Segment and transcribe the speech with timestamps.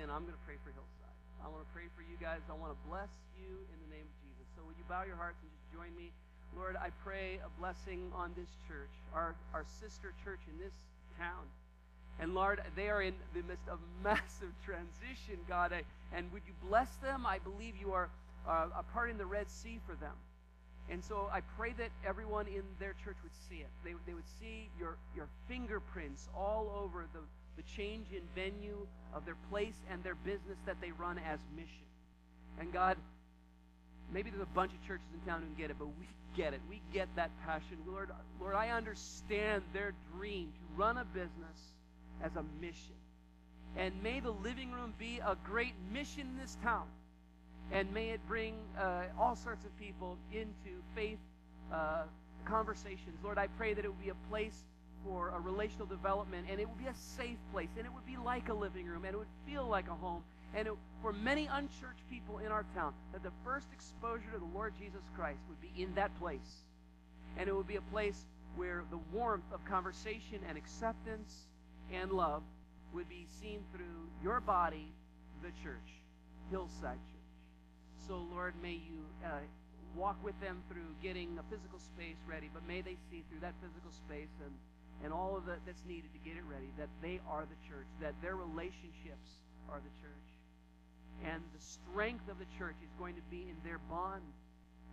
[0.00, 1.12] begin, I'm going to pray for Hillside.
[1.44, 2.40] I want to pray for you guys.
[2.48, 4.48] I want to bless you in the name of Jesus.
[4.56, 6.08] So would you bow your hearts and just join me?
[6.56, 10.72] Lord, I pray a blessing on this church, our, our sister church in this
[11.20, 11.44] town.
[12.16, 15.76] And Lord, they are in the midst of massive transition, God.
[15.76, 15.84] I,
[16.16, 17.28] and would you bless them?
[17.28, 18.08] I believe you are
[18.48, 20.16] uh, a part in the Red Sea for them.
[20.88, 23.68] And so I pray that everyone in their church would see it.
[23.84, 27.20] They, they would see your, your fingerprints all over the,
[27.56, 31.86] the change in venue of their place and their business that they run as mission.
[32.58, 32.96] And God,
[34.12, 36.60] maybe there's a bunch of churches in town who get it, but we get it.
[36.68, 37.78] We get that passion.
[37.86, 38.10] Lord,
[38.40, 41.72] Lord, I understand their dream to run a business
[42.22, 42.94] as a mission.
[43.76, 46.86] And may the living room be a great mission in this town
[47.72, 51.18] and may it bring uh, all sorts of people into faith
[51.72, 52.02] uh,
[52.44, 53.16] conversations.
[53.22, 54.64] Lord, I pray that it would be a place
[55.04, 58.16] for a relational development, and it would be a safe place, and it would be
[58.16, 60.22] like a living room, and it would feel like a home.
[60.54, 64.56] And it, for many unchurched people in our town, that the first exposure to the
[64.56, 66.64] Lord Jesus Christ would be in that place.
[67.38, 68.24] And it would be a place
[68.56, 71.46] where the warmth of conversation and acceptance
[71.92, 72.42] and love
[72.92, 74.92] would be seen through your body,
[75.42, 76.02] the church,
[76.50, 78.06] Hillside Church.
[78.08, 79.38] So, Lord, may you uh,
[79.94, 83.54] walk with them through getting a physical space ready, but may they see through that
[83.62, 84.52] physical space and,
[85.02, 87.88] and all of that that's needed to get it ready that they are the church,
[88.00, 90.28] that their relationships are the church.
[91.24, 94.24] And the strength of the church is going to be in their bond.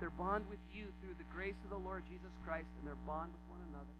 [0.00, 3.32] Their bond with you through the grace of the Lord Jesus Christ and their bond
[3.32, 3.96] with one another.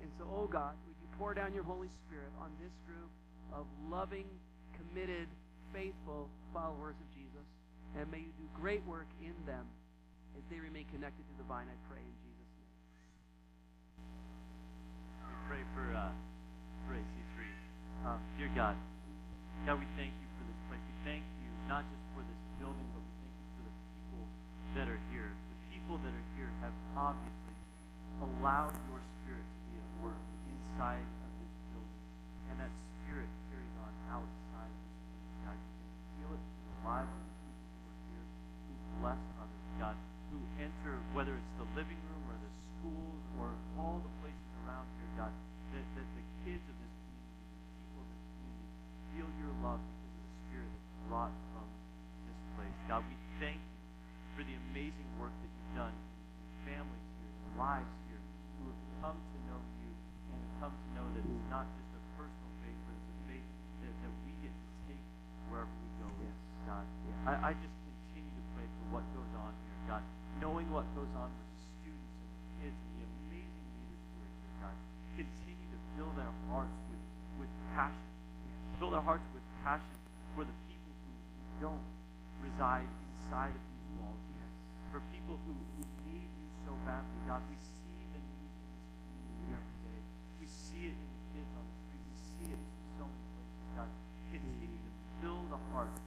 [0.00, 3.12] And so, oh God, would you pour down your Holy Spirit on this group
[3.52, 4.28] of loving,
[4.72, 5.28] committed,
[5.72, 7.46] faithful followers of Jesus,
[7.98, 9.68] and may you do great work in them
[10.36, 12.74] as they remain connected to the vine, I pray in Jesus' name.
[15.26, 16.14] We pray for, uh,
[16.86, 17.36] for AC3.
[18.06, 18.76] Um, dear God,
[19.66, 20.82] God, we thank you for this place.
[20.82, 24.24] We thank you not just for this building, but we thank you for the people
[24.74, 25.30] that are here.
[25.30, 27.54] The people that are here have obviously
[28.18, 32.02] allowed your spirit to be at work inside of this building.
[32.50, 35.30] And that spirit carries on outside of this place.
[35.46, 38.26] God, you can feel it in the lives of the people who are here,
[38.66, 39.96] who bless others, God,
[40.34, 44.90] who enter, whether it's the living room or the schools or all the places around
[44.98, 45.32] here, God,
[45.70, 48.68] that, that the kids of this community, the people of this community,
[49.14, 51.66] feel your love because of the Spirit that's brought from
[52.26, 52.76] this place.
[52.86, 53.78] God, we thank you
[54.38, 58.22] for the amazing work that you've done in families here, in lives here,
[58.60, 59.90] who have come to know you
[60.30, 63.18] and have come to know that it's not just a personal faith, but it's a
[63.26, 63.48] faith
[63.82, 65.04] that, that we get to take
[65.50, 66.06] wherever we go.
[66.22, 66.36] Yes.
[66.70, 66.86] God,
[67.58, 67.80] yeah.
[68.30, 70.02] to pray for what goes on here, God.
[70.38, 74.22] Knowing what goes on with the students and the kids and the amazing leaders who
[74.22, 74.76] here, God.
[75.18, 77.02] Continue to fill their hearts with,
[77.42, 78.10] with passion.
[78.78, 79.98] Fill their hearts with passion
[80.38, 81.10] for the people who,
[81.60, 81.84] don't
[82.40, 84.22] reside inside of these walls.
[84.32, 84.48] Yes.
[84.94, 87.42] For people who, who need you so badly, God.
[87.50, 90.00] We see the need in this community every day.
[90.40, 92.04] We see it in the kids on the street.
[92.08, 93.90] We see it in so many places, God.
[94.32, 96.00] Continue to fill the hearts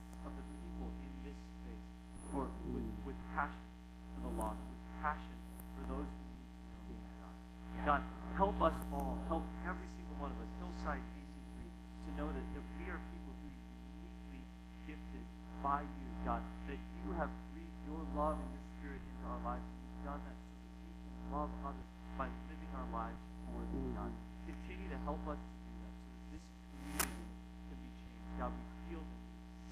[2.33, 3.69] for, with, with passion
[4.17, 5.37] for the lost, with passion
[5.77, 7.85] for those who need to know God.
[7.85, 8.01] God,
[8.33, 12.65] help us all, help every single one of us, Hillside AC3, to know that, that
[12.81, 13.61] we are people who are
[14.01, 14.41] uniquely
[14.89, 15.25] gifted
[15.73, 19.65] by you, God, that you have breathed your love and your spirit into our lives,
[19.65, 23.17] and you've done that so that we can love others by living our lives
[23.49, 24.13] for them, God.
[24.45, 27.25] Continue to help us to do that so that this community
[27.73, 28.37] can be changed.
[28.37, 29.21] God, we feel that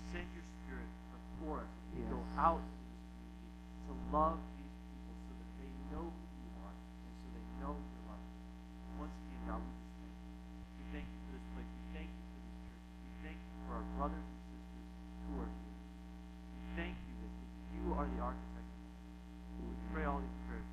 [0.09, 2.09] send your spirit before us yes.
[2.09, 6.50] go out into this community to love these people so that they know who you
[6.66, 8.25] are and so they know your love.
[8.97, 10.34] Once again, God, we just thank you.
[10.81, 11.69] We thank you for this place.
[11.69, 12.90] We thank you for this church.
[12.90, 14.90] We thank you for our brothers and sisters
[15.29, 15.69] who are here.
[16.57, 17.34] We thank you that
[17.75, 18.69] you are the architect.
[19.59, 20.72] We pray all these prayers.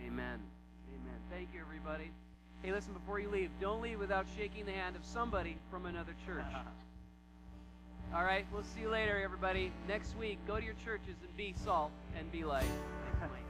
[0.00, 0.40] Amen.
[0.40, 1.20] Amen.
[2.62, 6.14] Hey, listen, before you leave, don't leave without shaking the hand of somebody from another
[6.26, 6.44] church.
[8.14, 9.72] All right, we'll see you later, everybody.
[9.88, 12.64] Next week, go to your churches and be salt and be light.